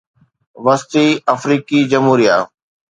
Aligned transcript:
وسطي 0.65 1.07
آفريقي 1.33 1.79
جمهوريه 1.91 2.37